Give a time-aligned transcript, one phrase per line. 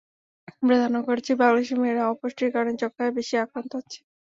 [0.55, 3.99] আমরা ধারণা করছি, বাংলাদেশের মেয়েরা অপুষ্টির কারণে যক্ষ্মায় বেশি আক্রান্ত হচ্ছে।